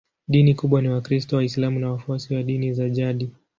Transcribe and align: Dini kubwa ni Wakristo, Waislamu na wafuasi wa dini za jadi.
Dini 0.27 0.55
kubwa 0.55 0.81
ni 0.81 0.89
Wakristo, 0.89 1.35
Waislamu 1.35 1.79
na 1.79 1.91
wafuasi 1.91 2.35
wa 2.35 2.43
dini 2.43 2.73
za 2.73 2.89
jadi. 2.89 3.29